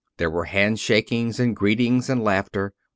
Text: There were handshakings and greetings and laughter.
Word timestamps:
There 0.17 0.31
were 0.31 0.45
handshakings 0.45 1.39
and 1.39 1.55
greetings 1.55 2.09
and 2.09 2.23
laughter. 2.23 2.73